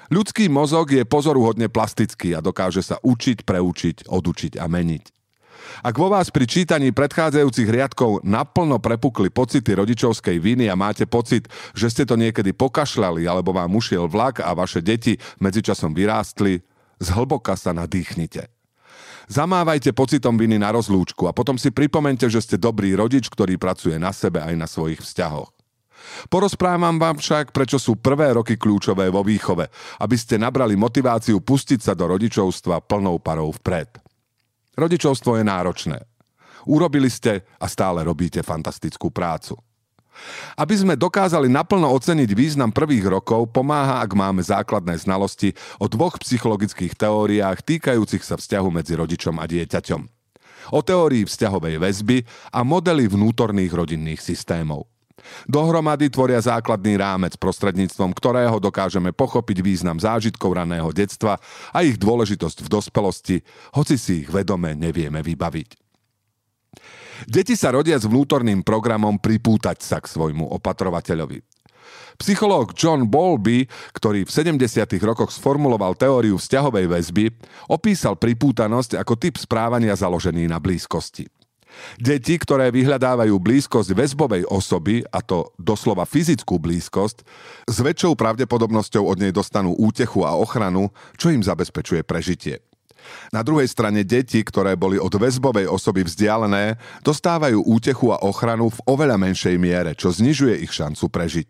Ľudský 0.09 0.49
mozog 0.49 0.89
je 0.89 1.05
pozoruhodne 1.05 1.69
plastický 1.69 2.33
a 2.33 2.41
dokáže 2.41 2.81
sa 2.81 2.97
učiť, 3.05 3.45
preučiť, 3.45 4.09
odučiť 4.09 4.57
a 4.57 4.65
meniť. 4.65 5.18
Ak 5.85 5.95
vo 5.95 6.11
vás 6.11 6.33
pri 6.33 6.49
čítaní 6.49 6.91
predchádzajúcich 6.91 7.69
riadkov 7.69 8.27
naplno 8.27 8.83
prepukli 8.83 9.31
pocity 9.31 9.77
rodičovskej 9.77 10.37
viny 10.43 10.67
a 10.67 10.75
máte 10.75 11.07
pocit, 11.07 11.47
že 11.73 11.89
ste 11.93 12.05
to 12.05 12.19
niekedy 12.19 12.51
pokašľali 12.53 13.25
alebo 13.25 13.55
vám 13.55 13.71
ušiel 13.75 14.11
vlak 14.11 14.43
a 14.43 14.53
vaše 14.53 14.83
deti 14.83 15.17
medzičasom 15.39 15.95
vyrástli, 15.95 16.61
zhlboka 16.99 17.55
sa 17.55 17.71
nadýchnite. 17.77 18.51
Zamávajte 19.29 19.93
pocitom 19.93 20.41
viny 20.41 20.57
na 20.57 20.73
rozlúčku 20.73 21.29
a 21.29 21.37
potom 21.37 21.61
si 21.61 21.69
pripomente, 21.69 22.25
že 22.33 22.41
ste 22.41 22.57
dobrý 22.57 22.97
rodič, 22.97 23.29
ktorý 23.29 23.61
pracuje 23.61 24.01
na 24.01 24.09
sebe 24.09 24.41
aj 24.41 24.57
na 24.57 24.65
svojich 24.65 25.05
vzťahoch. 25.05 25.53
Porozprávam 26.33 26.97
vám 26.97 27.21
však, 27.21 27.53
prečo 27.53 27.77
sú 27.77 28.01
prvé 28.01 28.33
roky 28.33 28.57
kľúčové 28.57 29.13
vo 29.13 29.21
výchove, 29.21 29.69
aby 30.01 30.17
ste 30.17 30.41
nabrali 30.41 30.81
motiváciu 30.81 31.45
pustiť 31.45 31.85
sa 31.85 31.93
do 31.93 32.09
rodičovstva 32.09 32.81
plnou 32.89 33.21
parou 33.21 33.53
vpred. 33.53 34.08
Rodičovstvo 34.79 35.35
je 35.35 35.45
náročné. 35.45 35.99
Urobili 36.71 37.11
ste 37.11 37.43
a 37.59 37.67
stále 37.67 38.07
robíte 38.07 38.47
fantastickú 38.47 39.11
prácu. 39.11 39.59
Aby 40.59 40.75
sme 40.75 40.95
dokázali 40.99 41.51
naplno 41.51 41.91
oceniť 41.95 42.31
význam 42.35 42.71
prvých 42.71 43.07
rokov, 43.07 43.51
pomáha, 43.51 44.03
ak 44.03 44.15
máme 44.15 44.43
základné 44.43 44.99
znalosti 44.99 45.55
o 45.79 45.87
dvoch 45.91 46.19
psychologických 46.19 46.95
teóriách 46.95 47.63
týkajúcich 47.63 48.23
sa 48.23 48.35
vzťahu 48.39 48.69
medzi 48.71 48.99
rodičom 48.99 49.39
a 49.39 49.47
dieťaťom. 49.47 50.03
O 50.75 50.81
teórii 50.83 51.27
vzťahovej 51.27 51.75
väzby 51.79 52.19
a 52.55 52.61
modely 52.67 53.07
vnútorných 53.07 53.73
rodinných 53.73 54.23
systémov. 54.23 54.91
Dohromady 55.47 56.09
tvoria 56.09 56.39
základný 56.39 56.99
rámec, 56.99 57.35
prostredníctvom 57.37 58.15
ktorého 58.15 58.57
dokážeme 58.63 59.11
pochopiť 59.15 59.59
význam 59.61 59.99
zážitkov 59.99 60.55
raného 60.55 60.89
detstva 60.95 61.39
a 61.75 61.79
ich 61.83 61.99
dôležitosť 62.01 62.65
v 62.65 62.69
dospelosti, 62.69 63.37
hoci 63.75 63.97
si 64.01 64.27
ich 64.27 64.29
vedome 64.31 64.75
nevieme 64.75 65.23
vybaviť. 65.23 65.69
Deti 67.27 67.59
sa 67.59 67.75
rodia 67.75 67.99
s 67.99 68.07
vnútorným 68.07 68.63
programom 68.63 69.19
pripútať 69.19 69.83
sa 69.83 69.99
k 69.99 70.07
svojmu 70.07 70.55
opatrovateľovi. 70.55 71.43
Psychológ 72.19 72.75
John 72.75 73.07
Bowlby, 73.07 73.71
ktorý 73.95 74.27
v 74.27 74.31
70. 74.59 74.59
rokoch 75.07 75.31
sformuloval 75.31 75.95
teóriu 75.95 76.35
vzťahovej 76.35 76.87
väzby, 76.91 77.25
opísal 77.71 78.19
pripútanosť 78.19 78.99
ako 78.99 79.15
typ 79.15 79.39
správania 79.39 79.95
založený 79.95 80.51
na 80.51 80.59
blízkosti. 80.59 81.31
Deti, 81.99 82.39
ktoré 82.39 82.75
vyhľadávajú 82.75 83.39
blízkosť 83.39 83.95
väzbovej 83.95 84.45
osoby, 84.49 85.07
a 85.09 85.23
to 85.23 85.55
doslova 85.59 86.05
fyzickú 86.05 86.59
blízkosť, 86.59 87.23
s 87.67 87.77
väčšou 87.79 88.19
pravdepodobnosťou 88.19 89.05
od 89.07 89.17
nej 89.19 89.33
dostanú 89.33 89.75
útechu 89.79 90.27
a 90.27 90.35
ochranu, 90.35 90.91
čo 91.15 91.31
im 91.31 91.43
zabezpečuje 91.43 92.03
prežitie. 92.03 92.63
Na 93.33 93.41
druhej 93.47 93.71
strane 93.71 94.05
deti, 94.05 94.43
ktoré 94.43 94.77
boli 94.77 95.01
od 95.01 95.13
väzbovej 95.13 95.71
osoby 95.71 96.05
vzdialené, 96.05 96.77
dostávajú 97.07 97.65
útechu 97.65 98.13
a 98.13 98.21
ochranu 98.21 98.69
v 98.69 98.79
oveľa 98.85 99.17
menšej 99.17 99.57
miere, 99.57 99.97
čo 99.97 100.13
znižuje 100.13 100.61
ich 100.61 100.73
šancu 100.75 101.09
prežiť. 101.09 101.49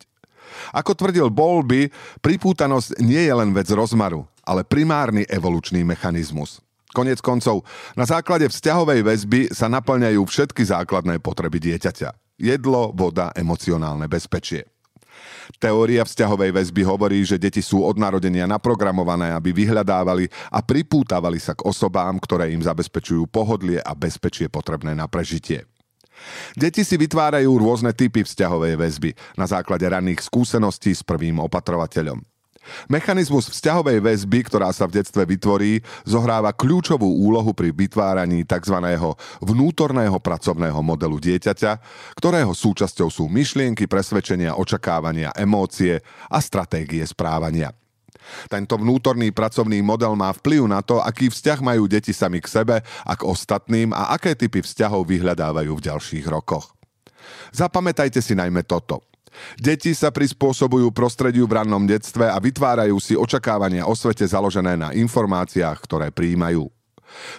Ako 0.74 0.96
tvrdil 0.96 1.28
Bolby, 1.28 1.92
pripútanosť 2.24 3.00
nie 3.04 3.20
je 3.20 3.34
len 3.34 3.50
vec 3.52 3.68
rozmaru, 3.68 4.24
ale 4.42 4.64
primárny 4.64 5.28
evolučný 5.28 5.84
mechanizmus. 5.84 6.64
Konec 6.98 7.22
koncov, 7.22 7.62
na 7.94 8.02
základe 8.10 8.50
vzťahovej 8.50 9.06
väzby 9.06 9.40
sa 9.54 9.70
naplňajú 9.70 10.18
všetky 10.18 10.66
základné 10.66 11.22
potreby 11.22 11.62
dieťaťa. 11.62 12.10
Jedlo, 12.42 12.90
voda, 12.90 13.30
emocionálne 13.38 14.10
bezpečie. 14.10 14.66
Teória 15.62 16.02
vzťahovej 16.02 16.50
väzby 16.50 16.82
hovorí, 16.82 17.22
že 17.22 17.38
deti 17.38 17.62
sú 17.62 17.86
od 17.86 18.02
narodenia 18.02 18.50
naprogramované, 18.50 19.30
aby 19.30 19.54
vyhľadávali 19.54 20.26
a 20.50 20.58
pripútavali 20.58 21.38
sa 21.38 21.54
k 21.54 21.62
osobám, 21.62 22.18
ktoré 22.18 22.50
im 22.50 22.66
zabezpečujú 22.66 23.30
pohodlie 23.30 23.78
a 23.78 23.94
bezpečie 23.94 24.50
potrebné 24.50 24.98
na 24.98 25.06
prežitie. 25.06 25.70
Deti 26.58 26.82
si 26.82 26.98
vytvárajú 26.98 27.46
rôzne 27.62 27.94
typy 27.94 28.26
vzťahovej 28.26 28.74
väzby 28.74 29.10
na 29.38 29.46
základe 29.46 29.86
ranných 29.86 30.18
skúseností 30.26 30.90
s 30.90 31.06
prvým 31.06 31.38
opatrovateľom. 31.46 32.18
Mechanizmus 32.86 33.50
vzťahovej 33.50 33.98
väzby, 34.00 34.40
ktorá 34.46 34.70
sa 34.72 34.86
v 34.86 35.00
detstve 35.00 35.24
vytvorí, 35.24 35.80
zohráva 36.04 36.54
kľúčovú 36.54 37.06
úlohu 37.06 37.52
pri 37.56 37.72
vytváraní 37.74 38.44
tzv. 38.44 38.76
vnútorného 39.42 40.16
pracovného 40.20 40.80
modelu 40.84 41.18
dieťaťa, 41.18 41.72
ktorého 42.16 42.52
súčasťou 42.52 43.08
sú 43.08 43.24
myšlienky, 43.26 43.88
presvedčenia, 43.90 44.56
očakávania, 44.56 45.32
emócie 45.34 46.00
a 46.28 46.38
stratégie 46.38 47.04
správania. 47.04 47.72
Tento 48.52 48.76
vnútorný 48.76 49.32
pracovný 49.32 49.80
model 49.80 50.12
má 50.12 50.28
vplyv 50.36 50.68
na 50.68 50.84
to, 50.84 51.00
aký 51.00 51.32
vzťah 51.32 51.64
majú 51.64 51.88
deti 51.88 52.12
sami 52.12 52.44
k 52.44 52.48
sebe 52.50 52.76
a 52.84 53.12
k 53.16 53.22
ostatným 53.24 53.96
a 53.96 54.12
aké 54.12 54.36
typy 54.36 54.60
vzťahov 54.60 55.08
vyhľadávajú 55.08 55.72
v 55.72 55.84
ďalších 55.88 56.26
rokoch. 56.28 56.76
Zapamätajte 57.56 58.20
si 58.20 58.36
najmä 58.36 58.68
toto. 58.68 59.07
Deti 59.56 59.92
sa 59.92 60.12
prispôsobujú 60.12 60.92
prostrediu 60.92 61.44
v 61.46 61.62
rannom 61.62 61.84
detstve 61.84 62.28
a 62.28 62.36
vytvárajú 62.36 62.96
si 62.98 63.14
očakávania 63.14 63.86
o 63.86 63.94
svete 63.94 64.26
založené 64.26 64.74
na 64.78 64.90
informáciách, 64.94 65.78
ktoré 65.84 66.08
príjmajú. 66.10 66.68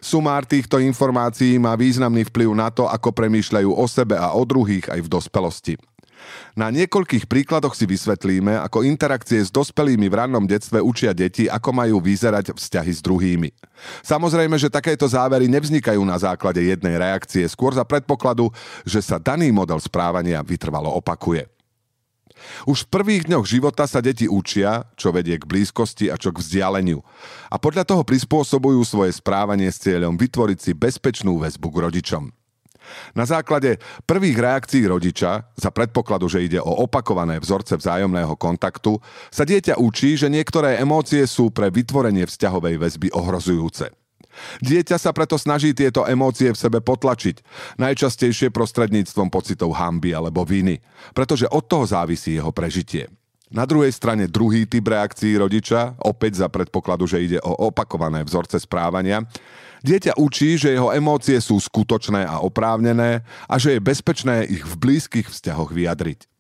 Sumár 0.02 0.50
týchto 0.50 0.82
informácií 0.82 1.62
má 1.62 1.78
významný 1.78 2.26
vplyv 2.34 2.50
na 2.58 2.74
to, 2.74 2.90
ako 2.90 3.14
premýšľajú 3.14 3.70
o 3.70 3.86
sebe 3.86 4.18
a 4.18 4.34
o 4.34 4.42
druhých 4.42 4.90
aj 4.90 5.00
v 5.06 5.12
dospelosti. 5.12 5.76
Na 6.58 6.68
niekoľkých 6.68 7.32
príkladoch 7.32 7.74
si 7.74 7.88
vysvetlíme, 7.88 8.60
ako 8.60 8.84
interakcie 8.84 9.40
s 9.40 9.50
dospelými 9.50 10.12
v 10.12 10.18
rannom 10.20 10.44
detstve 10.44 10.84
učia 10.84 11.16
deti, 11.16 11.48
ako 11.48 11.72
majú 11.72 11.98
vyzerať 12.04 12.52
vzťahy 12.54 12.92
s 12.92 13.00
druhými. 13.00 13.50
Samozrejme, 14.04 14.60
že 14.60 14.68
takéto 14.68 15.08
závery 15.08 15.48
nevznikajú 15.48 16.02
na 16.04 16.20
základe 16.20 16.60
jednej 16.60 17.00
reakcie, 17.00 17.48
skôr 17.48 17.72
za 17.72 17.88
predpokladu, 17.88 18.52
že 18.84 19.00
sa 19.00 19.16
daný 19.16 19.50
model 19.56 19.80
správania 19.80 20.44
vytrvalo 20.44 20.92
opakuje. 21.00 21.48
Už 22.66 22.86
v 22.86 22.92
prvých 22.92 23.24
dňoch 23.30 23.46
života 23.46 23.86
sa 23.86 24.04
deti 24.04 24.26
učia, 24.26 24.88
čo 25.00 25.14
vedie 25.14 25.40
k 25.40 25.48
blízkosti 25.48 26.10
a 26.12 26.16
čo 26.16 26.34
k 26.34 26.42
vzdialeniu. 26.42 27.00
A 27.50 27.56
podľa 27.58 27.86
toho 27.88 28.04
prispôsobujú 28.04 28.82
svoje 28.84 29.16
správanie 29.16 29.70
s 29.70 29.82
cieľom 29.82 30.16
vytvoriť 30.18 30.60
si 30.60 30.72
bezpečnú 30.76 31.40
väzbu 31.40 31.68
k 31.70 31.82
rodičom. 31.90 32.24
Na 33.14 33.26
základe 33.26 33.78
prvých 34.10 34.38
reakcií 34.40 34.84
rodiča, 34.90 35.46
za 35.54 35.70
predpokladu, 35.70 36.26
že 36.26 36.42
ide 36.42 36.58
o 36.58 36.86
opakované 36.86 37.38
vzorce 37.38 37.78
vzájomného 37.78 38.34
kontaktu, 38.34 38.98
sa 39.30 39.46
dieťa 39.46 39.78
učí, 39.78 40.18
že 40.18 40.32
niektoré 40.32 40.82
emócie 40.82 41.22
sú 41.30 41.54
pre 41.54 41.70
vytvorenie 41.70 42.26
vzťahovej 42.26 42.76
väzby 42.82 43.08
ohrozujúce. 43.14 43.94
Dieťa 44.60 44.98
sa 45.00 45.12
preto 45.16 45.40
snaží 45.40 45.72
tieto 45.72 46.04
emócie 46.06 46.52
v 46.52 46.58
sebe 46.58 46.80
potlačiť, 46.84 47.42
najčastejšie 47.80 48.54
prostredníctvom 48.54 49.28
pocitov 49.32 49.76
hamby 49.76 50.14
alebo 50.14 50.44
viny, 50.44 50.80
pretože 51.14 51.48
od 51.50 51.66
toho 51.66 51.86
závisí 51.88 52.36
jeho 52.38 52.54
prežitie. 52.54 53.08
Na 53.50 53.66
druhej 53.66 53.90
strane 53.90 54.30
druhý 54.30 54.70
typ 54.70 54.86
reakcií 54.86 55.34
rodiča, 55.34 55.98
opäť 56.06 56.46
za 56.46 56.48
predpokladu, 56.54 57.10
že 57.10 57.18
ide 57.18 57.40
o 57.42 57.74
opakované 57.74 58.22
vzorce 58.22 58.62
správania, 58.62 59.26
dieťa 59.82 60.22
učí, 60.22 60.54
že 60.62 60.78
jeho 60.78 60.94
emócie 60.94 61.42
sú 61.42 61.58
skutočné 61.58 62.30
a 62.30 62.46
oprávnené 62.46 63.26
a 63.50 63.56
že 63.58 63.74
je 63.74 63.82
bezpečné 63.82 64.46
ich 64.46 64.62
v 64.62 64.74
blízkych 64.78 65.34
vzťahoch 65.34 65.74
vyjadriť. 65.74 66.39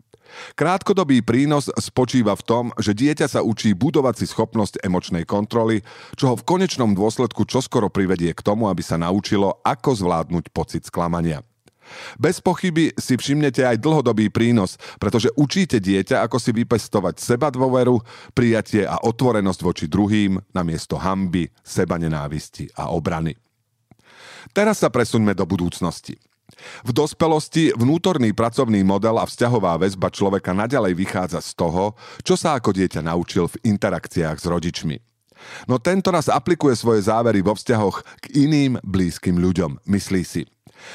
Krátkodobý 0.56 1.22
prínos 1.26 1.70
spočíva 1.78 2.34
v 2.38 2.46
tom, 2.46 2.66
že 2.78 2.94
dieťa 2.94 3.28
sa 3.28 3.42
učí 3.42 3.74
budovať 3.74 4.24
si 4.24 4.26
schopnosť 4.30 4.82
emočnej 4.86 5.26
kontroly, 5.26 5.82
čo 6.16 6.34
ho 6.34 6.36
v 6.38 6.46
konečnom 6.48 6.94
dôsledku 6.94 7.46
čoskoro 7.46 7.90
privedie 7.90 8.32
k 8.34 8.46
tomu, 8.46 8.70
aby 8.70 8.82
sa 8.82 8.98
naučilo, 8.98 9.62
ako 9.66 9.92
zvládnuť 9.96 10.46
pocit 10.54 10.86
sklamania. 10.86 11.42
Bez 12.22 12.38
pochyby 12.38 12.94
si 13.02 13.18
všimnete 13.18 13.66
aj 13.66 13.82
dlhodobý 13.82 14.30
prínos, 14.30 14.78
pretože 15.02 15.34
učíte 15.34 15.82
dieťa, 15.82 16.22
ako 16.22 16.38
si 16.38 16.54
vypestovať 16.54 17.18
seba 17.18 17.50
dôveru, 17.50 17.98
prijatie 18.38 18.86
a 18.86 19.02
otvorenosť 19.02 19.62
voči 19.66 19.86
druhým 19.90 20.38
namiesto 20.54 21.02
hamby, 21.02 21.50
seba 21.66 21.98
nenávisti 21.98 22.70
a 22.78 22.94
obrany. 22.94 23.34
Teraz 24.54 24.82
sa 24.82 24.94
presuňme 24.94 25.34
do 25.34 25.46
budúcnosti. 25.50 26.29
V 26.84 26.92
dospelosti 26.92 27.72
vnútorný 27.76 28.34
pracovný 28.34 28.82
model 28.84 29.22
a 29.22 29.26
vzťahová 29.26 29.80
väzba 29.80 30.10
človeka 30.10 30.52
naďalej 30.52 30.94
vychádza 30.98 31.40
z 31.40 31.52
toho, 31.56 31.94
čo 32.26 32.36
sa 32.36 32.58
ako 32.58 32.74
dieťa 32.76 33.06
naučil 33.06 33.48
v 33.48 33.60
interakciách 33.76 34.38
s 34.38 34.46
rodičmi. 34.46 34.98
No 35.72 35.80
tento 35.80 36.12
raz 36.12 36.28
aplikuje 36.28 36.76
svoje 36.76 37.08
závery 37.08 37.40
vo 37.40 37.56
vzťahoch 37.56 38.04
k 38.20 38.26
iným 38.44 38.76
blízkym 38.84 39.40
ľuďom. 39.40 39.88
Myslí 39.88 40.24
si. 40.28 40.44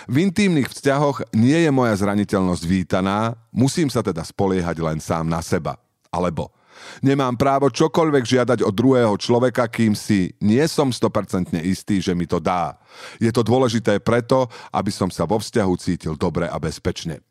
V 0.08 0.16
intímnych 0.20 0.68
vzťahoch 0.72 1.36
nie 1.36 1.56
je 1.60 1.70
moja 1.72 1.92
zraniteľnosť 1.96 2.64
vítaná, 2.64 3.36
musím 3.52 3.92
sa 3.92 4.00
teda 4.00 4.24
spoliehať 4.24 4.80
len 4.80 4.98
sám 5.00 5.28
na 5.28 5.44
seba. 5.44 5.76
Alebo 6.08 6.52
Nemám 7.00 7.38
právo 7.38 7.70
čokoľvek 7.70 8.24
žiadať 8.24 8.58
od 8.62 8.74
druhého 8.74 9.14
človeka, 9.18 9.68
kým 9.70 9.94
si 9.96 10.32
nie 10.42 10.62
som 10.66 10.90
100% 10.90 11.58
istý, 11.64 12.00
že 12.00 12.12
mi 12.14 12.26
to 12.28 12.38
dá. 12.38 12.78
Je 13.18 13.30
to 13.30 13.42
dôležité 13.42 13.98
preto, 13.98 14.46
aby 14.70 14.90
som 14.90 15.08
sa 15.10 15.26
vo 15.26 15.38
vzťahu 15.38 15.72
cítil 15.78 16.14
dobre 16.14 16.46
a 16.46 16.56
bezpečne. 16.58 17.22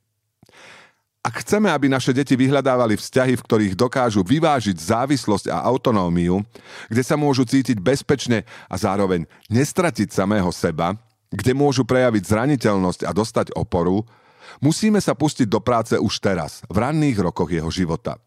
Ak 1.23 1.39
chceme, 1.39 1.71
aby 1.71 1.87
naše 1.87 2.11
deti 2.11 2.35
vyhľadávali 2.35 2.99
vzťahy, 2.99 3.39
v 3.39 3.45
ktorých 3.47 3.79
dokážu 3.79 4.27
vyvážiť 4.27 4.75
závislosť 4.75 5.55
a 5.55 5.63
autonómiu, 5.63 6.43
kde 6.91 6.99
sa 6.99 7.15
môžu 7.15 7.47
cítiť 7.47 7.79
bezpečne 7.79 8.43
a 8.67 8.75
zároveň 8.75 9.23
nestratiť 9.47 10.11
samého 10.11 10.51
seba, 10.51 10.99
kde 11.31 11.55
môžu 11.55 11.87
prejaviť 11.87 12.27
zraniteľnosť 12.27 13.07
a 13.07 13.15
dostať 13.15 13.47
oporu, 13.55 14.03
musíme 14.59 14.99
sa 14.99 15.15
pustiť 15.15 15.47
do 15.47 15.63
práce 15.63 15.95
už 15.95 16.19
teraz, 16.19 16.59
v 16.67 16.83
ranných 16.83 17.23
rokoch 17.23 17.47
jeho 17.47 17.71
života. 17.71 18.19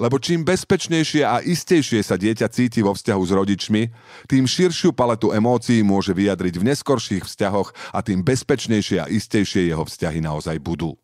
Lebo 0.00 0.16
čím 0.18 0.46
bezpečnejšie 0.46 1.22
a 1.26 1.42
istejšie 1.42 2.00
sa 2.02 2.16
dieťa 2.16 2.46
cíti 2.50 2.80
vo 2.82 2.94
vzťahu 2.94 3.22
s 3.22 3.32
rodičmi, 3.32 3.82
tým 4.30 4.44
širšiu 4.44 4.94
paletu 4.94 5.32
emócií 5.34 5.82
môže 5.82 6.14
vyjadriť 6.14 6.54
v 6.58 6.66
neskorších 6.72 7.24
vzťahoch 7.26 7.74
a 7.92 7.98
tým 8.02 8.22
bezpečnejšie 8.22 9.02
a 9.02 9.10
istejšie 9.10 9.68
jeho 9.70 9.84
vzťahy 9.84 10.22
naozaj 10.22 10.56
budú. 10.62 10.94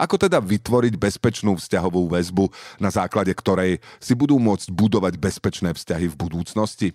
Ako 0.00 0.16
teda 0.16 0.40
vytvoriť 0.40 0.96
bezpečnú 0.96 1.60
vzťahovú 1.60 2.08
väzbu, 2.08 2.48
na 2.80 2.88
základe 2.88 3.36
ktorej 3.36 3.84
si 4.00 4.16
budú 4.16 4.40
môcť 4.40 4.72
budovať 4.72 5.20
bezpečné 5.20 5.76
vzťahy 5.76 6.08
v 6.08 6.16
budúcnosti? 6.16 6.88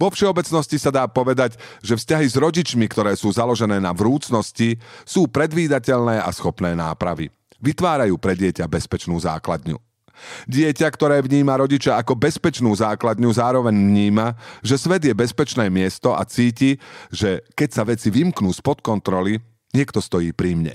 Vo 0.00 0.08
všeobecnosti 0.08 0.80
sa 0.80 0.88
dá 0.88 1.04
povedať, 1.04 1.60
že 1.84 2.00
vzťahy 2.00 2.26
s 2.32 2.36
rodičmi, 2.40 2.88
ktoré 2.88 3.12
sú 3.12 3.28
založené 3.28 3.76
na 3.76 3.92
vrúcnosti, 3.92 4.80
sú 5.04 5.28
predvídateľné 5.28 6.24
a 6.24 6.30
schopné 6.32 6.72
nápravy. 6.72 7.28
Vytvárajú 7.60 8.16
pre 8.20 8.36
dieťa 8.36 8.68
bezpečnú 8.68 9.16
základňu. 9.16 9.78
Dieťa, 10.48 10.88
ktoré 10.88 11.20
vníma 11.20 11.60
rodiča 11.60 12.00
ako 12.00 12.16
bezpečnú 12.16 12.72
základňu, 12.72 13.28
zároveň 13.36 13.76
vníma, 13.76 14.32
že 14.64 14.80
svet 14.80 15.04
je 15.04 15.12
bezpečné 15.12 15.68
miesto 15.68 16.16
a 16.16 16.24
cíti, 16.24 16.80
že 17.12 17.44
keď 17.52 17.68
sa 17.68 17.82
veci 17.84 18.08
vymknú 18.08 18.48
spod 18.48 18.80
kontroly, 18.80 19.36
niekto 19.76 20.00
stojí 20.00 20.32
pri 20.32 20.56
mne. 20.56 20.74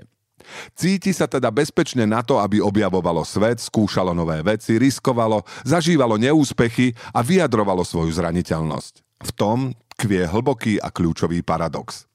Cíti 0.73 1.13
sa 1.13 1.29
teda 1.29 1.53
bezpečne 1.53 2.05
na 2.05 2.25
to, 2.25 2.41
aby 2.41 2.61
objavovalo 2.61 3.21
svet, 3.21 3.61
skúšalo 3.61 4.13
nové 4.13 4.41
veci, 4.41 4.77
riskovalo, 4.77 5.45
zažívalo 5.65 6.17
neúspechy 6.17 6.93
a 7.13 7.21
vyjadrovalo 7.21 7.85
svoju 7.85 8.13
zraniteľnosť. 8.13 8.93
V 9.21 9.31
tom 9.37 9.57
tkvie 9.97 10.25
hlboký 10.25 10.81
a 10.81 10.89
kľúčový 10.89 11.45
paradox. 11.45 12.09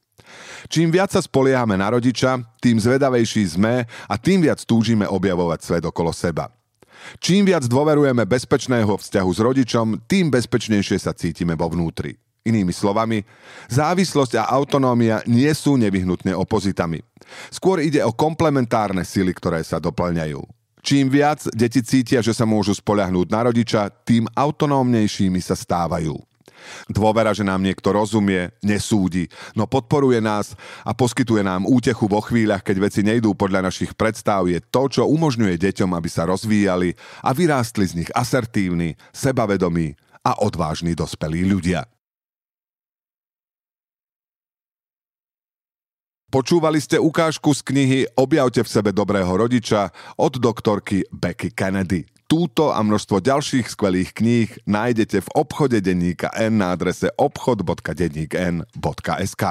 Čím 0.66 0.90
viac 0.90 1.14
sa 1.14 1.22
spoliehame 1.22 1.78
na 1.78 1.92
rodiča, 1.92 2.42
tým 2.58 2.80
zvedavejší 2.80 3.58
sme 3.58 3.86
a 3.86 4.14
tým 4.18 4.42
viac 4.42 4.62
túžime 4.66 5.06
objavovať 5.06 5.60
svet 5.62 5.84
okolo 5.86 6.10
seba. 6.10 6.50
Čím 7.22 7.46
viac 7.46 7.62
dôverujeme 7.70 8.26
bezpečného 8.26 8.90
vzťahu 8.98 9.30
s 9.30 9.40
rodičom, 9.40 9.86
tým 10.10 10.26
bezpečnejšie 10.32 10.98
sa 10.98 11.14
cítime 11.14 11.54
vo 11.54 11.70
vnútri. 11.70 12.18
Inými 12.46 12.70
slovami, 12.70 13.26
závislosť 13.66 14.38
a 14.38 14.48
autonómia 14.54 15.22
nie 15.26 15.50
sú 15.50 15.74
nevyhnutne 15.74 16.30
opozitami. 16.34 17.02
Skôr 17.50 17.82
ide 17.82 18.02
o 18.06 18.14
komplementárne 18.14 19.02
sily, 19.02 19.34
ktoré 19.34 19.62
sa 19.66 19.82
doplňajú. 19.82 20.38
Čím 20.86 21.10
viac 21.10 21.42
deti 21.50 21.82
cítia, 21.82 22.22
že 22.22 22.30
sa 22.30 22.46
môžu 22.46 22.70
spoľahnúť 22.70 23.26
na 23.34 23.50
rodiča, 23.50 23.90
tým 24.06 24.30
autonómnejšími 24.30 25.42
sa 25.42 25.58
stávajú. 25.58 26.14
Dôvera, 26.86 27.34
že 27.34 27.44
nám 27.46 27.62
niekto 27.62 27.92
rozumie, 27.92 28.52
nesúdi, 28.62 29.28
no 29.54 29.64
podporuje 29.68 30.18
nás 30.22 30.56
a 30.82 30.94
poskytuje 30.94 31.42
nám 31.44 31.68
útechu 31.68 32.06
vo 32.06 32.22
chvíľach, 32.22 32.64
keď 32.64 32.76
veci 32.82 33.00
nejdú 33.06 33.34
podľa 33.34 33.68
našich 33.70 33.94
predstav, 33.94 34.46
je 34.46 34.58
to, 34.58 34.88
čo 34.90 35.02
umožňuje 35.06 35.58
deťom, 35.58 35.90
aby 35.94 36.08
sa 36.10 36.26
rozvíjali 36.26 36.94
a 37.22 37.30
vyrástli 37.34 37.84
z 37.86 37.96
nich 38.02 38.10
asertívni, 38.14 38.96
sebavedomí 39.14 39.94
a 40.26 40.42
odvážni 40.42 40.98
dospelí 40.98 41.46
ľudia. 41.46 41.86
Počúvali 46.26 46.82
ste 46.82 46.98
ukážku 46.98 47.54
z 47.54 47.62
knihy 47.62 48.00
Objavte 48.18 48.60
v 48.60 48.68
sebe 48.68 48.90
dobrého 48.90 49.30
rodiča 49.30 49.94
od 50.18 50.36
doktorky 50.36 51.06
Becky 51.08 51.54
Kennedy. 51.54 52.15
Túto 52.26 52.74
a 52.74 52.82
množstvo 52.82 53.22
ďalších 53.22 53.70
skvelých 53.70 54.10
kníh 54.10 54.50
nájdete 54.66 55.22
v 55.22 55.28
obchode 55.38 55.78
denníka 55.78 56.34
N 56.34 56.58
na 56.58 56.74
adrese 56.74 57.06
obchod.denníkn.sk. 57.14 59.44